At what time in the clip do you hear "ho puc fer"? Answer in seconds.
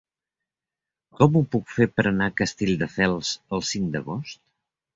1.39-1.87